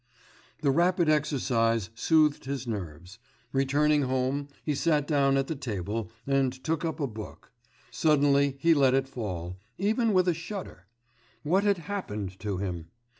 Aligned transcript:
The 0.63 0.71
rapid 0.71 1.09
exercise 1.09 1.91
soothed 1.93 2.45
his 2.45 2.65
nerves. 2.65 3.19
Returning 3.53 4.01
home 4.01 4.47
he 4.63 4.73
sat 4.73 5.05
down 5.05 5.37
at 5.37 5.45
the 5.45 5.55
table 5.55 6.09
and 6.25 6.51
took 6.63 6.83
up 6.83 6.99
a 6.99 7.05
book; 7.05 7.51
suddenly 7.91 8.57
he 8.59 8.73
let 8.73 8.95
it 8.95 9.07
fall, 9.07 9.59
even 9.77 10.11
with 10.11 10.27
a 10.27 10.33
shudder.... 10.33 10.87
What 11.43 11.63
had 11.65 11.77
happened 11.77 12.39
to 12.39 12.57
him? 12.57 12.87